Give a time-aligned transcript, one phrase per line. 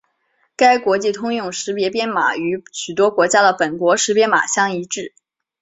[0.55, 5.13] 该国际通用识别编码与许多国家的本国识别码相一致。